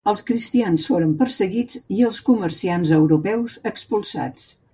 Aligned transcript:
Els 0.11 0.21
cristians 0.27 0.85
foren 0.91 1.11
perseguits 1.19 1.77
i 1.99 1.99
els 2.07 2.23
comerciants 2.31 2.95
europeus 3.01 3.59
expulsats. 3.73 4.51